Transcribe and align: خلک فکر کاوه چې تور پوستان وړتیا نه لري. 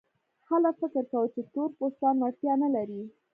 خلک 0.47 0.73
فکر 0.81 1.03
کاوه 1.11 1.29
چې 1.33 1.41
تور 1.53 1.69
پوستان 1.77 2.15
وړتیا 2.19 2.53
نه 2.63 2.69
لري. 2.75 3.01